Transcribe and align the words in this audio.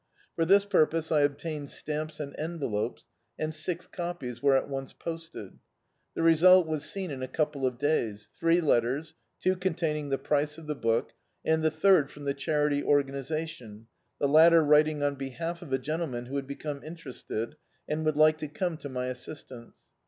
For 0.35 0.45
this 0.45 0.65
puipose 0.65 1.11
I 1.11 1.21
obtained 1.21 1.69
stamps 1.69 2.19
and 2.19 2.33
envelopes, 2.39 3.07
and 3.37 3.53
six 3.53 3.85
copies 3.85 4.41
were 4.41 4.55
at 4.55 4.67
once 4.67 4.93
posted. 4.93 5.59
The 6.15 6.23
result 6.23 6.65
was 6.65 6.83
seen 6.83 7.11
in 7.11 7.21
a 7.21 7.27
couple 7.27 7.67
of 7.67 7.77
days— 7.77 8.27
three 8.39 8.61
let 8.61 8.79
ters, 8.79 9.13
two 9.43 9.55
containing 9.55 10.09
the 10.09 10.17
price 10.17 10.57
of 10.57 10.65
the 10.65 10.73
book, 10.73 11.13
and 11.45 11.61
the 11.63 11.69
third 11.69 12.09
from 12.09 12.23
the 12.25 12.33
Oiarity 12.33 12.81
Organisation, 12.81 13.85
the 14.19 14.27
latter 14.27 14.63
writ 14.63 14.87
ing 14.87 15.03
on 15.03 15.13
behalf 15.17 15.61
of 15.61 15.71
a 15.71 15.77
gentleman 15.77 16.25
who 16.25 16.35
had 16.35 16.47
become 16.47 16.81
in 16.81 16.95
terested, 16.95 17.53
and 17.87 18.03
would 18.03 18.15
like 18.15 18.39
to 18.39 18.47
come 18.47 18.77
to 18.77 18.89
my 18.89 19.05
assistance. 19.05 19.77